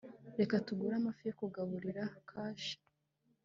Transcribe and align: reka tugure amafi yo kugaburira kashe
reka 0.39 0.55
tugure 0.65 0.93
amafi 0.97 1.23
yo 1.27 1.33
kugaburira 1.39 2.03
kashe 2.29 2.75